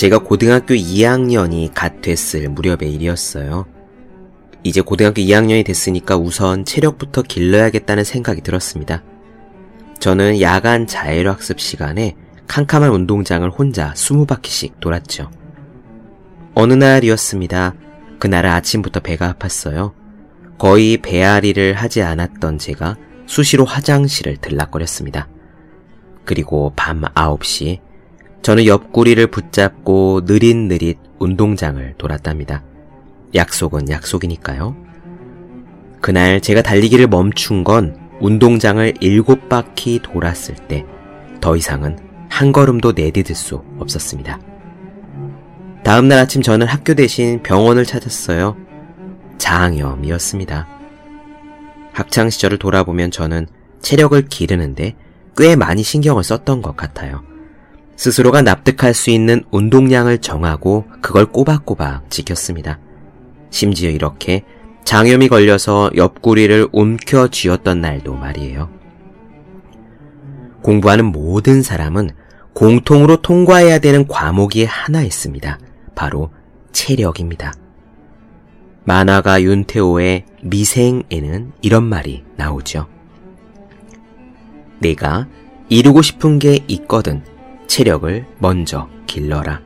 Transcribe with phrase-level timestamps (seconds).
[0.00, 3.66] 제가 고등학교 2학년이 갓 됐을 무렵의 일이었어요.
[4.62, 9.02] 이제 고등학교 2학년이 됐으니까 우선 체력부터 길러야겠다는 생각이 들었습니다.
[9.98, 15.30] 저는 야간 자율학습 시간에 캄캄한 운동장을 혼자 20바퀴씩 돌았죠.
[16.54, 17.74] 어느 날이었습니다.
[18.18, 19.92] 그날은 아침부터 배가 아팠어요.
[20.56, 25.28] 거의 배앓이를 하지 않았던 제가 수시로 화장실을 들락거렸습니다.
[26.24, 27.89] 그리고 밤 9시
[28.42, 32.62] 저는 옆구리를 붙잡고 느릿느릿 운동장을 돌았답니다.
[33.34, 34.76] 약속은 약속이니까요.
[36.00, 40.84] 그날 제가 달리기를 멈춘 건 운동장을 일곱 바퀴 돌았을 때
[41.40, 41.98] 더 이상은
[42.28, 44.38] 한 걸음도 내디딜 수 없었습니다.
[45.82, 48.56] 다음날 아침 저는 학교 대신 병원을 찾았어요.
[49.38, 50.68] 장염이었습니다.
[51.92, 53.46] 학창 시절을 돌아보면 저는
[53.80, 54.94] 체력을 기르는데
[55.36, 57.22] 꽤 많이 신경을 썼던 것 같아요.
[58.00, 62.78] 스스로가 납득할 수 있는 운동량을 정하고 그걸 꼬박꼬박 지켰습니다.
[63.50, 64.42] 심지어 이렇게
[64.84, 68.70] 장염이 걸려서 옆구리를 움켜 쥐었던 날도 말이에요.
[70.62, 72.12] 공부하는 모든 사람은
[72.54, 75.58] 공통으로 통과해야 되는 과목이 하나 있습니다.
[75.94, 76.30] 바로
[76.72, 77.52] 체력입니다.
[78.84, 82.88] 만화가 윤태호의 미생에는 이런 말이 나오죠.
[84.78, 85.28] 내가
[85.68, 87.22] 이루고 싶은 게 있거든
[87.70, 89.60] 체력을 먼저 길러라.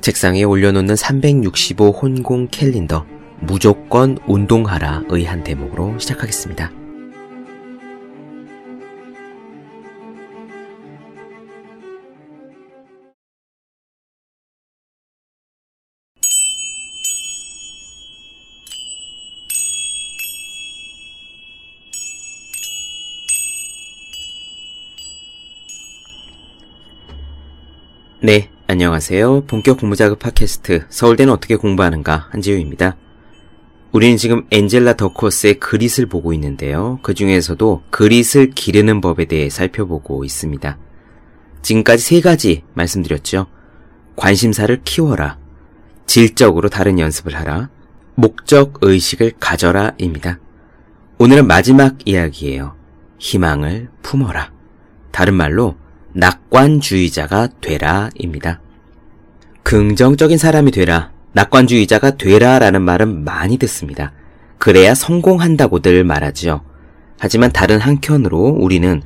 [0.00, 3.04] 책상에 올려놓는 365 혼공 캘린더
[3.40, 6.79] 무조건 운동하라의 한 대목으로 시작하겠습니다.
[28.22, 29.46] 네, 안녕하세요.
[29.46, 32.98] 본격 공부자극 팟캐스트 서울대는 어떻게 공부하는가 한지우입니다.
[33.92, 36.98] 우리는 지금 엔젤라 더코스의 그릿을 보고 있는데요.
[37.00, 40.76] 그 중에서도 그릿을 기르는 법에 대해 살펴보고 있습니다.
[41.62, 43.46] 지금까지 세 가지 말씀드렸죠.
[44.16, 45.38] 관심사를 키워라.
[46.04, 47.70] 질적으로 다른 연습을 하라.
[48.16, 50.38] 목적 의식을 가져라 입니다.
[51.16, 52.76] 오늘은 마지막 이야기예요.
[53.18, 54.52] 희망을 품어라.
[55.10, 55.76] 다른 말로
[56.12, 58.60] 낙관주의자가 되라입니다.
[59.62, 64.12] 긍정적인 사람이 되라, 낙관주의자가 되라라는 말은 많이 듣습니다.
[64.58, 66.62] 그래야 성공한다고들 말하지요.
[67.18, 69.02] 하지만 다른 한켠으로 우리는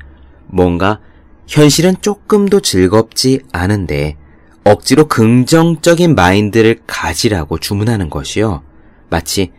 [0.47, 1.01] 뭔가
[1.47, 4.17] 현실은 조금도 즐겁지 않은데
[4.65, 8.63] 억지로 긍정적인 마인드를 가지라고 주문하는 것이요.
[9.11, 9.53] 마치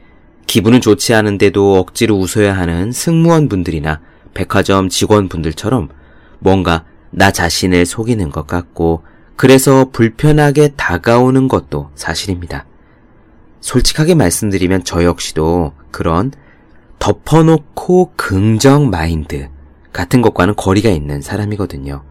[0.48, 4.02] 기분은 좋지 않은데도 억지로 웃어야 하는 승무원 분들이나
[4.34, 5.90] 백화점 직원분들처럼
[6.40, 6.86] 뭔가
[7.18, 9.04] 나 자신을 속이는 것 같고
[9.38, 12.66] 그래서 불편하게 다가오는 것도 사실입니다.
[13.62, 16.32] 솔직하게 말씀드리면 저 역시도 그런
[17.00, 19.48] 덮어놓고 긍정 마인드
[19.94, 22.04] 같은 것과는 거리가 있는 사람이거든요.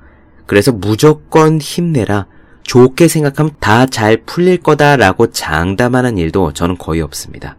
[0.46, 2.26] 그래서 무조건 힘내라,
[2.62, 7.56] 좋게 생각하면 다 잘 풀릴 거다라고 장담하는 일도 저는 거의 없습니다.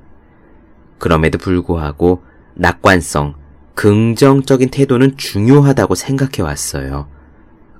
[0.97, 2.23] 그럼에도 불구하고
[2.55, 3.35] 낙관성,
[3.75, 7.07] 긍정적인 태도는 중요하다고 생각해 왔어요.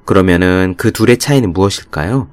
[0.06, 2.30] 그러면은 그 둘의 차이는 무엇일까요?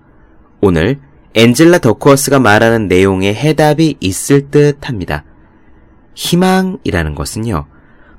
[0.60, 1.00] 오늘
[1.34, 5.24] 엔젤라 더쿠어스가 말하는 내용에 해답이 있을 듯 합니다.
[6.14, 7.66] 희망이라는 것은요,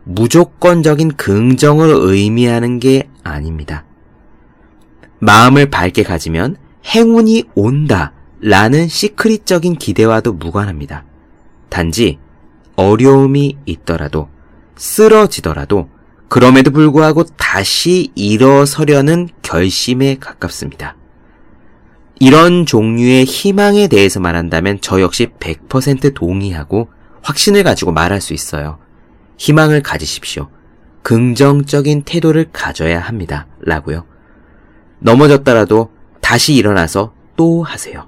[0.03, 3.85] 무조건적인 긍정을 의미하는 게 아닙니다.
[5.19, 8.11] 마음을 밝게 가지면 행운이 온다
[8.41, 11.05] 라는 시크릿적인 기대와도 무관합니다.
[11.69, 12.19] 단지
[12.75, 14.27] 어려움이 있더라도
[14.75, 15.87] 쓰러지더라도
[16.27, 20.95] 그럼에도 불구하고 다시 일어서려는 결심에 가깝습니다.
[22.19, 26.89] 이런 종류의 희망에 대해서 말한다면 저 역시 100% 동의하고
[27.21, 28.79] 확신을 가지고 말할 수 있어요.
[29.37, 30.49] 희망을 가지십시오.
[31.01, 33.47] 긍정적인 태도를 가져야 합니다.
[33.59, 34.05] 라고요.
[34.99, 38.07] 넘어졌더라도 다시 일어나서 또 하세요.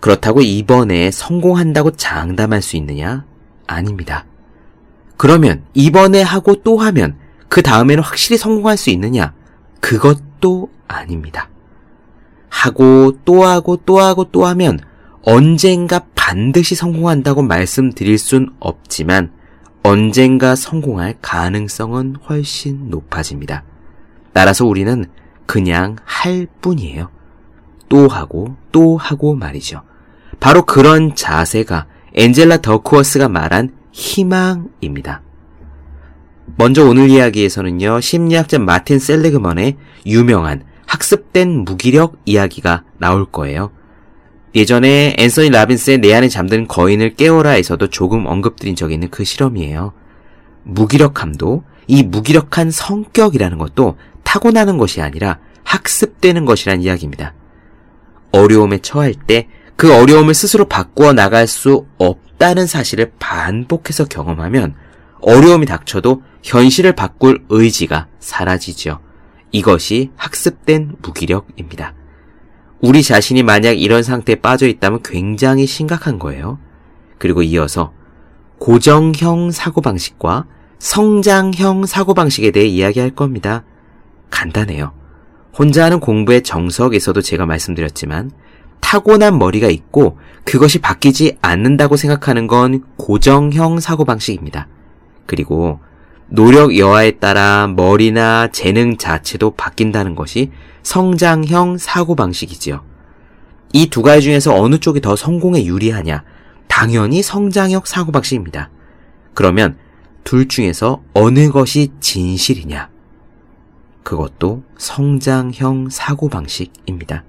[0.00, 3.24] 그렇다고 이번에 성공한다고 장담할 수 있느냐?
[3.66, 4.27] 아닙니다.
[5.18, 7.18] 그러면 이번에 하고 또 하면
[7.48, 9.34] 그 다음에는 확실히 성공할 수 있느냐?
[9.80, 11.50] 그것도 아닙니다.
[12.48, 14.78] 하고 또 하고 또 하고 또 하면
[15.22, 19.32] 언젠가 반드시 성공한다고 말씀드릴 순 없지만
[19.82, 23.64] 언젠가 성공할 가능성은 훨씬 높아집니다.
[24.32, 25.04] 따라서 우리는
[25.46, 27.10] 그냥 할 뿐이에요.
[27.88, 29.82] 또 하고 또 하고 말이죠.
[30.38, 35.22] 바로 그런 자세가 엔젤라 더쿠어스가 말한 희망입니다.
[36.56, 39.76] 먼저 오늘 이야기에서는요, 심리학자 마틴 셀리그먼의
[40.06, 43.70] 유명한 학습된 무기력 이야기가 나올 거예요.
[44.54, 49.92] 예전에 앤서니 라빈스의 내 안에 잠든 거인을 깨워라에서도 조금 언급드린 적이 있는 그 실험이에요.
[50.64, 57.34] 무기력함도 이 무기력한 성격이라는 것도 타고나는 것이 아니라 학습되는 것이란 이야기입니다.
[58.32, 59.48] 어려움에 처할 때
[59.78, 64.74] 그 어려움을 스스로 바꾸어 나갈 수 없 다는 사실을 반복해서 경험하면
[65.20, 69.00] 어려움이 닥쳐도 현실을 바꿀 의지가 사라지죠.
[69.50, 71.94] 이것이 학습된 무기력입니다.
[72.80, 76.58] 우리 자신이 만약 이런 상태에 빠져 있다면 굉장히 심각한 거예요.
[77.18, 77.92] 그리고 이어서
[78.58, 80.46] 고정형 사고방식과
[80.78, 83.64] 성장형 사고방식에 대해 이야기할 겁니다.
[84.30, 84.92] 간단해요.
[85.56, 88.30] 혼자 하는 공부의 정석에서도 제가 말씀드렸지만
[88.80, 94.66] 타고난 머리가 있고 그것이 바뀌지 않는다고 생각하는 건 고정형 사고방식입니다.
[95.26, 95.80] 그리고
[96.28, 100.50] 노력 여하에 따라 머리나 재능 자체도 바뀐다는 것이
[100.82, 102.82] 성장형 사고방식이지요.
[103.74, 106.24] 이 두 가지 중에서 어느 쪽이 더 성공에 유리하냐?
[106.66, 108.70] 당연히 성장형 사고방식입니다.
[109.34, 109.76] 그러면
[110.24, 112.88] 둘 중에서 어느 것이 진실이냐?
[114.02, 117.24] 그것도 성장형 사고방식입니다.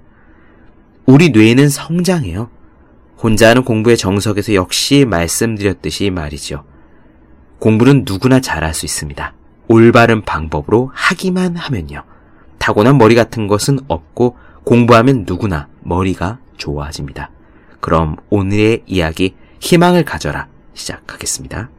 [1.10, 2.50] 우리 뇌는 성장해요.
[3.18, 6.62] 혼자 하는 공부의 정석에서 역시 말씀드렸듯이 말이죠.
[7.58, 9.34] 공부는 누구나 잘할 수 있습니다.
[9.66, 12.04] 올바른 방법으로 하기만 하면요.
[12.58, 17.32] 타고난 머리 같은 것은 없고 공부하면 누구나 머리가 좋아집니다.
[17.80, 21.70] 그럼 오늘의 이야기 희망을 가져라 시작하겠습니다.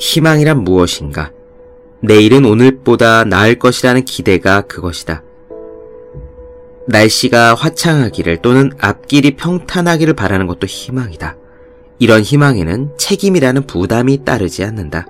[0.00, 1.30] 희망이란 무엇인가?
[2.00, 5.22] 내일은 오늘보다 나을 것이라는 기대가 그것이다.
[6.88, 11.36] 날씨가 화창하기를 또는 앞길이 평탄하기를 바라는 것도 희망이다.
[11.98, 15.06] 이런 희망에는 책임이라는 부담이 따르지 않는다.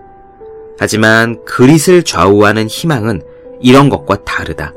[0.79, 3.23] 하지만 그릿을 좌우하는 희망은
[3.61, 4.75] 이런 것과 다르다.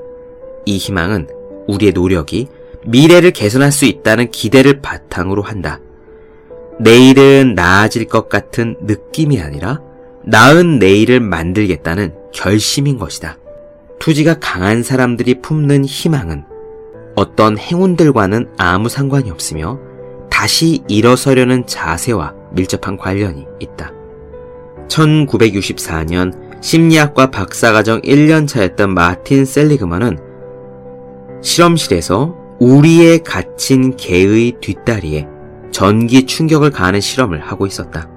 [0.66, 1.28] 이 희망은
[1.68, 2.48] 우리의 노력이
[2.86, 5.80] 미래를 개선할 수 있다는 기대를 바탕으로 한다.
[6.80, 9.82] 내일은 나아질 것 같은 느낌이 아니라
[10.26, 13.38] 나은 내일을 만들겠다는 결심인 것이다.
[14.00, 16.46] 투지가 강한 사람들이 품는 희망은
[17.16, 19.80] 어떤 행운들과는 아무 상관이 없으며
[20.30, 23.92] 다시 일어서려는 자세와 밀접한 관련이 있다.
[24.88, 30.18] 1964년 심리학과 박사과정 1년 차였던 마틴 셀리그먼은
[31.42, 35.28] 실험실에서 우리의 갇힌 개의 뒷다리에
[35.72, 38.13] 전기 충격을 가하는 실험을 하고 있었다.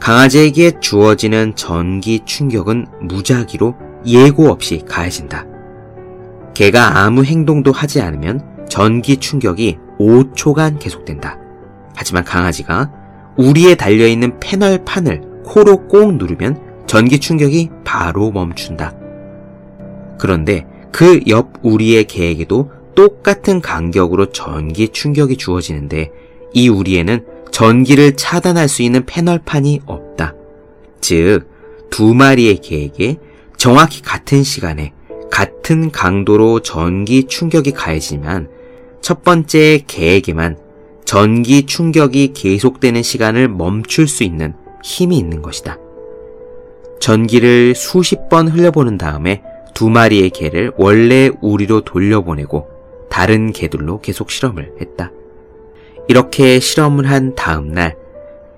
[0.00, 3.74] 강아지에게 주어지는 전기 충격은 무작위로
[4.06, 5.46] 예고 없이 가해진다.
[6.54, 11.38] 개가 아무 행동도 하지 않으면 전기 충격이 5초간 계속된다.
[11.94, 12.90] 하지만 강아지가
[13.36, 18.94] 우리에 달려있는 패널 판을 코로 꼭 누르면 전기 충격이 바로 멈춘다.
[20.18, 26.10] 그런데 그 옆 우리의 개에게도 똑같은 간격으로 전기 충격이 주어지는데
[26.52, 30.34] 이 우리에는 전기를 차단할 수 있는 패널판이 없다.
[31.00, 31.48] 즉,
[31.90, 33.18] 두 마리의 개에게
[33.56, 34.92] 정확히 같은 시간에
[35.30, 38.48] 같은 강도로 전기 충격이 가해지만
[39.00, 40.58] 첫 번째 개에게만
[41.04, 45.78] 전기 충격이 계속되는 시간을 멈출 수 있는 힘이 있는 것이다.
[47.00, 49.42] 전기를 수십 번 흘려보는 다음에
[49.74, 52.68] 두 마리의 개를 원래 우리로 돌려보내고
[53.08, 55.10] 다른 개들로 계속 실험을 했다.
[56.10, 57.96] 이렇게 실험을 한 다음날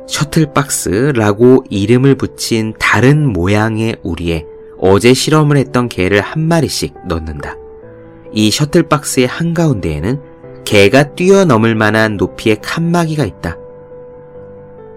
[0.07, 4.47] 셔틀박스라고 이름을 붙인 다른 모양의 우리에
[4.79, 7.59] 어제 실험을 했던 개를 한 마리씩 넣는다.
[8.33, 10.23] 이 셔틀박스의 한가운데에는
[10.65, 13.59] 개가 뛰어넘을 만한 높이의 칸막이가 있다.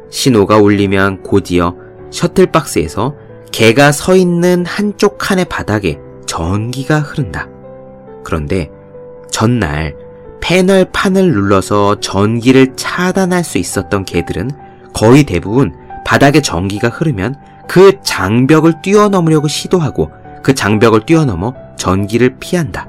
[0.09, 1.75] 신호가 울리면 곧이어
[2.09, 3.15] 셔틀박스에서
[3.51, 7.49] 개가 서 있는 한쪽 칸의 바닥에 전기가 흐른다.
[8.23, 8.71] 그런데
[9.29, 10.04] 전날
[10.47, 14.51] 패널 판을 눌러서 전기를 차단할 수 있었던 개들은
[14.93, 15.73] 거의 대부분
[16.05, 17.33] 바닥에 전기가 흐르면
[17.67, 20.11] 그 장벽을 뛰어넘으려고 시도하고
[20.43, 22.87] 그 장벽을 뛰어넘어 전기를 피한다.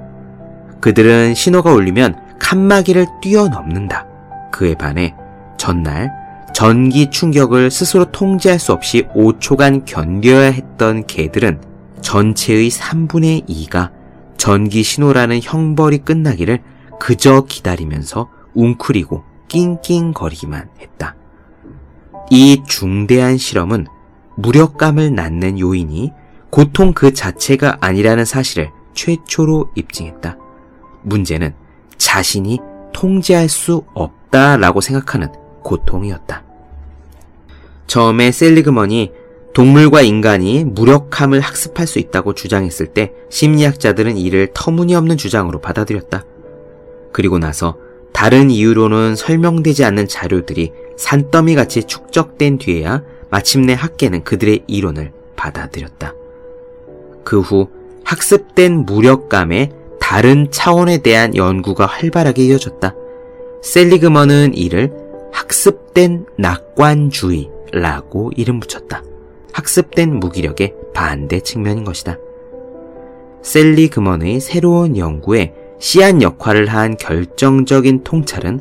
[0.82, 4.04] 그들은 신호가 울리면 칸막이를 뛰어넘는다.
[4.52, 5.14] 그에 반해
[5.56, 6.12] 전날
[6.52, 11.62] 전기 충격을 스스로 통제할 수 없이 5초간 견뎌야 했던 개들은
[12.02, 13.92] 전체의 3분의 2가
[14.36, 16.60] 전기 신호라는 형벌이 끝나기를
[16.98, 21.14] 그저 기다리면서 웅크리고 낑낑거리기만 했다.
[22.30, 23.86] 이 중대한 실험은
[24.36, 26.12] 무력감을 낳는 요인이
[26.50, 30.36] 고통 그 자체가 아니라는 사실을 최초로 입증했다.
[31.02, 31.54] 문제는
[31.98, 32.58] 자신이
[32.92, 35.28] 통제할 수 없다라고 생각하는
[35.62, 36.42] 고통이었다.
[37.86, 39.12] 처음에 셀리그먼이
[39.54, 46.24] 동물과 인간이 무력함을 학습할 수 있다고 주장했을 때 심리학자들은 이를 터무니없는 주장으로 받아들였다.
[47.16, 47.78] 그리고 나서
[48.12, 56.14] 다른 이유로는 설명되지 않는 자료들이 산더미 같이 축적된 뒤에야 마침내 학계는 그들의 이론을 받아들였다.
[57.25, 57.68] 그 후
[58.04, 62.94] 학습된 무력감의 다른 차원에 대한 연구가 활발하게 이어졌다.
[63.62, 64.92] 셀리그먼은 이를
[65.32, 69.02] 학습된 낙관주의라고 이름 붙였다.
[69.52, 72.18] 학습된 무기력의 반대 측면인 것이다.
[73.40, 78.61] 셀리그먼의 새로운 연구에 씨앗 역할을 한 결정적인 통찰은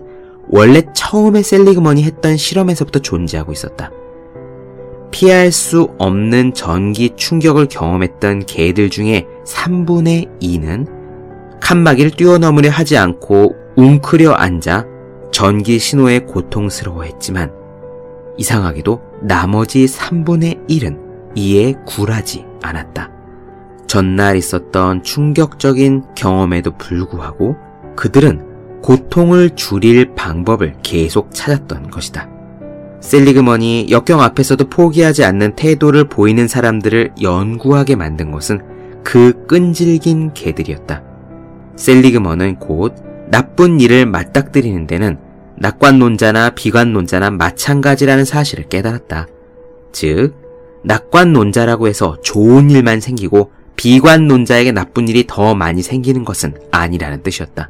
[0.49, 3.91] 원래 처음에 셀리그먼이 했던 실험에서부터 존재하고 있었다.
[5.11, 14.33] 피할 수 없는 전기 충격을 경험했던 개들 중에 3분의 2는 칸막이를 뛰어넘으려 하지 않고 웅크려
[14.33, 14.85] 앉아
[15.31, 17.51] 전기 신호에 고통스러워했지만
[18.37, 20.99] 이상하게도 나머지 3분의 1은
[21.35, 23.14] 이에 굴하지 않았다.
[23.87, 27.55] 전날 있었던 충격적인 경험에도 불구하고
[27.95, 32.29] 그들은 고통을 줄일 방법을 계속 찾았던 것이다.
[33.01, 38.61] 셀리그먼이 역경 앞에서도 포기하지 않는 태도를 보이는 사람들을 연구하게 만든 것은
[39.03, 41.03] 그 끈질긴 개들이었다.
[41.75, 42.95] 셀리그먼은 곧
[43.29, 45.17] 나쁜 일을 맞닥뜨리는 데는
[45.57, 49.27] 낙관론자나 비관론자나 마찬가지라는 사실을 깨달았다.
[49.91, 50.33] 즉,
[50.83, 53.51] 낙관론자라고 해서 좋은 일만 생기고
[53.85, 57.69] 비관론자에게 나쁜 일이 더 많이 생기는 것은 아니라는 뜻이었다.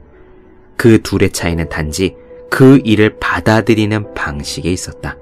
[0.78, 2.16] 그 둘의 차이는 단지
[2.50, 5.18] 그 일을 받아들이는 방식에 있었다.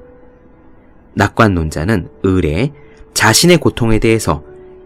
[1.16, 2.74] 낙관론자는 의뢰
[3.16, 4.44] 자신의 고통에 대해서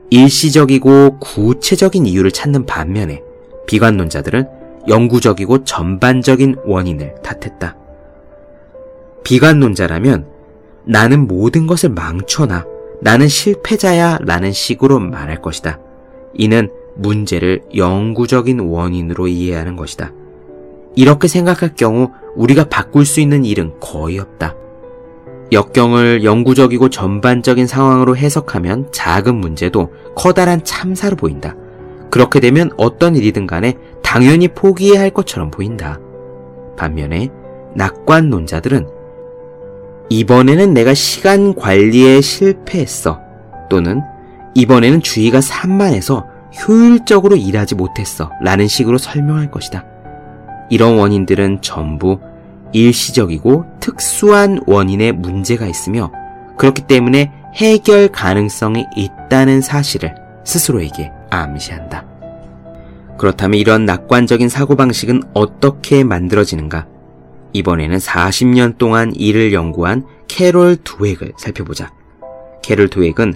[0.09, 3.21] 일시적이고 구체적인 이유를 찾는 반면에
[3.67, 4.47] 비관론자들은
[4.87, 7.75] 영구적이고 전반적인 원인을 탓했다.
[9.25, 10.25] 비관론자라면
[10.85, 12.65] 나는 모든 것을 망쳐놔.
[13.01, 15.81] 나는 실패자야 라는 식으로 말할 것이다.
[16.34, 20.12] 이는 문제를 영구적인 원인으로 이해하는 것이다.
[20.96, 24.55] 이렇게 생각할 경우 우리가 바꿀 수 있는 일은 거의 없다.
[25.51, 31.55] 역경을 영구적이고 전반적인 상황으로 해석하면 작은 문제도 커다란 참사로 보인다.
[32.10, 36.00] 그렇게 되면 어떤 일이든 간에 당연히 포기해야 할 것처럼 보인다.
[36.77, 37.29] 반면에
[37.75, 38.88] 낙관론자들은
[40.10, 43.19] 이번에는 내가 시간 관리에 실패했어.
[43.69, 44.01] 또는
[44.57, 46.25] 이번에는 주의가 산만해서
[46.67, 48.31] 효율적으로 일하지 못했어.
[48.41, 49.85] 라는 식으로 설명할 것이다.
[50.71, 52.19] 이런 원인들은 전부
[52.73, 56.11] 일시적이고 특수한 원인에 문제가 있으며
[56.57, 62.03] 그렇기 때문에 해결 가능성이 있다는 사실을 스스로에게 암시한다.
[63.19, 66.87] 그렇다면 이런 낙관적인 사고방식은 어떻게 만들어지는가?
[67.53, 71.91] 이번에는 40년 동안 이를 연구한 캐롤 두획을 살펴보자.
[72.63, 73.35] 캐롤 두획은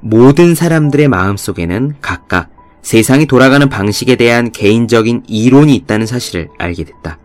[0.00, 2.50] 모든 사람들의 마음속에는 각각
[2.82, 7.18] 세상이 돌아가는 방식에 대한 개인적인 이론이 있다는 사실을 알게 됐다.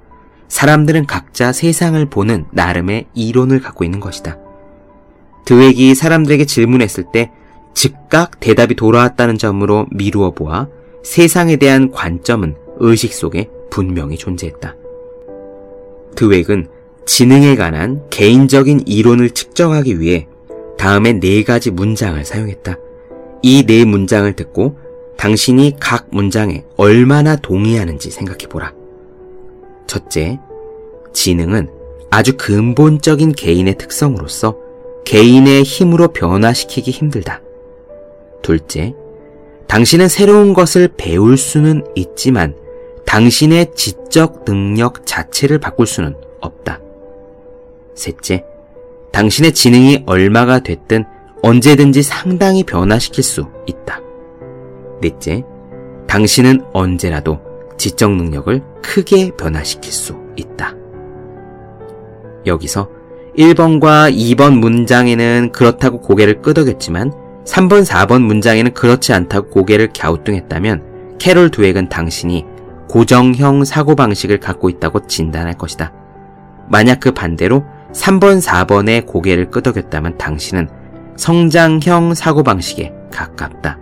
[0.47, 4.37] 사람들은 각자 세상을 보는 나름의 이론을 갖고 있는 것이다.
[5.45, 7.31] 드웩이 사람들에게 질문했을 때
[7.73, 10.67] 즉각 대답이 돌아왔다는 점으로 미루어 보아
[11.03, 14.75] 세상에 대한 관점은 의식 속에 분명히 존재했다.
[16.15, 16.67] 드웩은
[17.05, 20.27] 지능에 관한 개인적인 이론을 측정하기 위해
[20.83, 22.75] 다음에 네 가지 문장을 사용했다.
[23.41, 24.77] 이 네 문장을 듣고
[25.15, 28.73] 당신이 각 문장에 얼마나 동의하는지 생각해보라.
[29.87, 30.39] 첫째,
[31.13, 31.69] 지능은
[32.09, 34.57] 아주 근본적인 개인의 특성으로서
[35.05, 37.41] 개인의 힘으로 변화시키기 힘들다.
[38.41, 38.93] 둘째,
[39.67, 42.57] 당신은 새로운 것을 배울 수는 있지만
[43.05, 46.81] 당신의 지적 능력 자체를 바꿀 수는 없다.
[47.95, 48.43] 셋째,
[49.13, 51.05] 당신의 지능이 얼마가 됐든
[51.43, 54.01] 언제든지 상당히 변화시킬 수 있다.
[55.01, 55.43] 넷째,
[56.08, 57.39] 당신은 언제라도
[57.77, 60.74] 지적 능력을 크게 변화시킬 수 있다.
[62.46, 62.89] 여기서
[63.38, 67.12] 1번과 2번 문장에는 그렇다고 고개를 끄덕였지만
[67.46, 72.46] 3번, 4번 문장에는 그렇지 않다고 고개를 갸우뚱했다면 캐롤 두액은 당신이
[72.89, 75.93] 고정형 사고방식을 갖고 있다고 진단할 것이다.
[76.70, 80.67] 만약 그 반대로 3번, 4번에 고개를 끄덕였다면 당신은
[81.15, 83.79] 성장형 사고방식에 가깝다.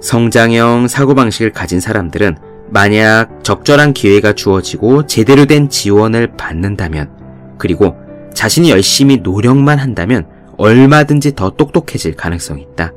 [0.00, 2.36] 성장형 사고방식을 가진 사람들은
[2.68, 7.10] 만약 적절한 기회가 주어지고 제대로 된 지원을 받는다면,
[7.58, 7.96] 그리고
[8.32, 12.92] 자신이 열심히 노력만 한다면 얼마든지 더 똑똑해질 가능성이 있다.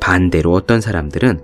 [0.00, 1.40] 반대로 어떤 사람들은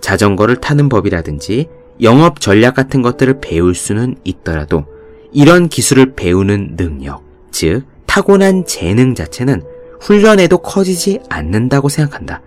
[0.00, 1.68] 자전거를 타는 법이라든지
[2.02, 4.86] 영업 전략 같은 것들을 배울 수는 있더라도
[5.32, 9.62] 이런 기술을 배우는 능력, 즉 타고난 재능 자체는
[10.00, 12.42] 훈련에도 커지지 않는다고 생각한다.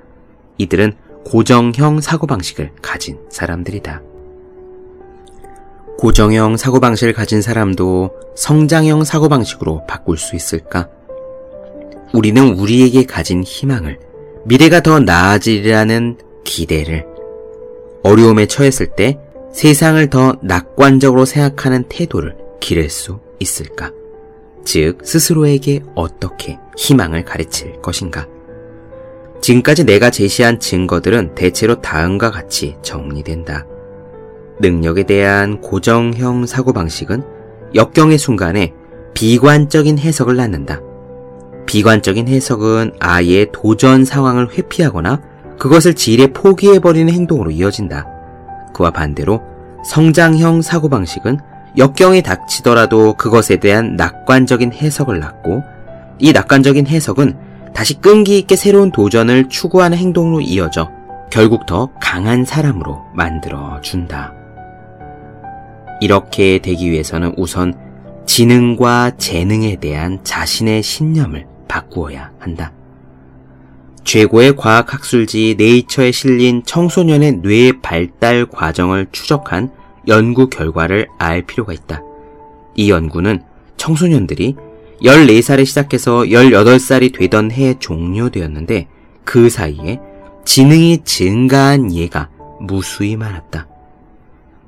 [0.58, 0.94] 이들은
[1.26, 4.02] 고정형 사고방식을 가진 사람들이다.
[5.98, 10.90] 고정형 사고방식을 가진 사람도 성장형 사고방식으로 바꿀 수 있을까?
[12.14, 14.00] 우리는 우리에게 가진 희망을,
[14.46, 17.06] 미래가 더 나아지리라는 기대를,
[18.04, 19.20] 어려움에 처했을 때
[19.54, 23.92] 세상을 더 낙관적으로 생각하는 태도를 기를 수 있을까?
[24.64, 28.28] 즉, 스스로에게 어떻게 희망을 가르칠 것인가?
[29.42, 33.66] 지금까지 내가 제시한 증거들은 대체로 다음과 같이 정리된다.
[34.60, 37.24] 능력에 대한 고정형 사고방식은
[37.74, 38.74] 역경의 순간에
[39.16, 40.80] 비관적인 해석을 낳는다.
[41.66, 45.22] 비관적인 해석은 아예 도전 상황을 회피하거나
[45.58, 48.08] 그것을 지레 포기해버리는 행동으로 이어진다.
[48.74, 49.42] 그와 반대로
[49.86, 51.40] 성장형 사고방식은
[51.78, 55.64] 역경이 닥치더라도 그것에 대한 낙관적인 해석을 낳고
[56.20, 57.38] 이 낙관적인 해석은
[57.74, 60.92] 다시 끈기 있게 새로운 도전을 추구하는 행동으로 이어져
[61.32, 64.34] 결국 더 강한 사람으로 만들어 준다.
[66.02, 67.74] 이렇게 되기 위해서는 우선
[68.26, 72.74] 지능과 재능에 대한 자신의 신념을 바꾸어야 한다.
[74.04, 79.72] 최고의 과학학술지 네이처에 실린 청소년의 뇌 발달 과정을 추적한
[80.08, 82.02] 연구 결과를 알 필요가 있다.
[82.76, 83.42] 이 연구는
[83.78, 84.56] 청소년들이
[85.04, 88.88] 14살에 시작해서 18살이 되던 해에 종료되었는데
[89.24, 90.00] 그 사이에
[90.46, 92.30] 지능이 증가한 예가
[92.60, 93.68] 무수히 많았다.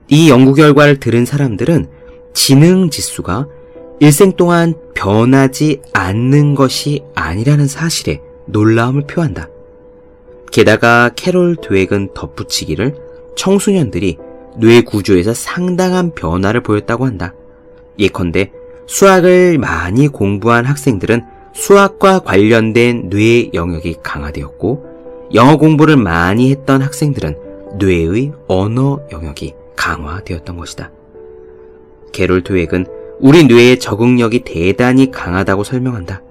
[0.09, 1.87] 이 연구 결과를 들은 사람들은
[2.33, 3.47] 지능 지수가
[3.99, 9.47] 일생 동안 변하지 않는 것이 아니라는 사실에 놀라움을 표한다.
[10.51, 12.95] 게다가 캐롤 드웩은 덧붙이기를
[13.35, 14.17] 청소년들이
[14.57, 17.33] 뇌 구조에서 상당한 변화를 보였다고 한다.
[18.00, 18.51] 예컨대
[18.88, 21.23] 수학을 많이 공부한 학생들은
[21.54, 24.93] 수학과 관련된 뇌 영역이 강화되었고
[25.34, 27.38] 영어 공부를 많이 했던 학생들은
[27.80, 30.91] 뇌의 언어 영역이 강화되었던 것이다.
[32.12, 32.86] 게롤 드웩은
[33.19, 36.21] 우리 뇌의 적응력이 대단히 강하다고 설명한다.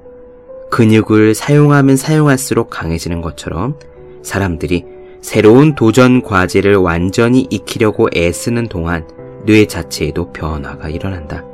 [0.71, 3.77] 근육을 사용하면 사용할수록 강해지는 것처럼
[4.23, 4.85] 사람들이
[5.23, 9.07] 새로운 도전 과제를 완전히 익히려고 애쓰는 동안
[9.47, 11.45] 뇌 자체에도 변화가 일어난다.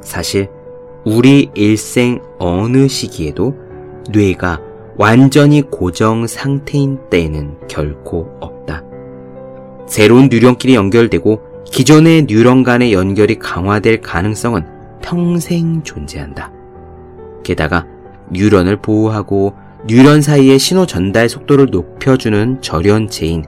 [0.00, 0.48] 사실
[1.04, 3.54] 우리 일생 어느 시기에도
[4.10, 4.60] 뇌가
[4.96, 8.82] 완전히 고정 상태인 때는 결코 없다.
[9.86, 14.66] 새로운 뉴런끼리 연결되고 기존의 뉴런 간의 연결이 강화될 가능성은
[15.00, 16.52] 평생 존재한다.
[17.44, 17.86] 게다가
[18.30, 19.54] 뉴런을 보호하고
[19.84, 23.44] 뉴런 사이의 신호 전달 속도를 높여주는 절연체인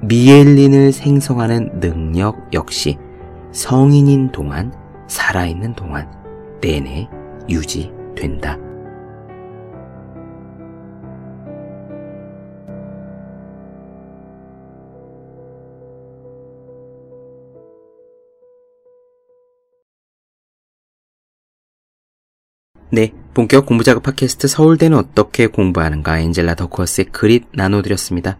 [0.00, 2.96] 미엘린을 생성하는 능력 역시
[3.52, 4.72] 성인인 동안,
[5.08, 6.10] 살아있는 동안
[6.62, 7.06] 내내
[7.50, 8.58] 유지된다.
[22.90, 28.38] 네, 본격 공부 작업 팟캐스트 서울대는 어떻게 공부하는가 엔젤라 더커스의 글잇 나눠드렸습니다.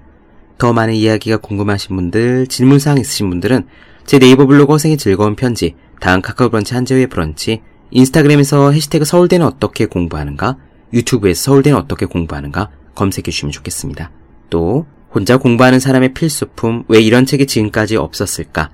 [0.56, 3.66] 더 많은 이야기가 궁금하신 분들, 질문사항 있으신 분들은
[4.06, 9.86] 제 네이버 블로그 허생의 즐거운 편지, 다음 카카오 브런치 한재우의 브런치, 인스타그램에서 해시태그 서울대는 어떻게
[9.86, 10.58] 공부하는가,
[10.92, 14.12] 유튜브에서 서울대는 어떻게 공부하는가 검색해 주시면 좋겠습니다.
[14.48, 18.70] 또 혼자 공부하는 사람의 필수품, 왜 이런 책이 지금까지 없었을까?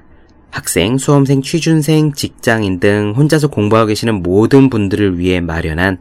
[0.51, 5.99] 학생, 수험생, 취준생, 직장인 등 혼자서 공부하고 계시는 모든 분들을 위해 마련한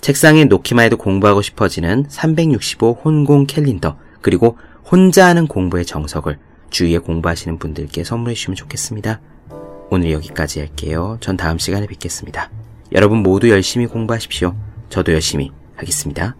[0.00, 4.56] 책상에 놓기만 해도 공부하고 싶어지는 365 혼공 캘린더, 그리고
[4.90, 6.38] 혼자 하는 공부의 정석을
[6.70, 9.20] 주위에 공부하시는 분들께 선물해 주시면 좋겠습니다.
[9.90, 11.16] 오늘 여기까지 할게요.
[11.20, 12.50] 전 다음 시간에 뵙겠습니다.
[12.92, 14.54] 여러분 모두 열심히 공부하십시오.
[14.88, 16.36] 저도 열심히 하겠습니다.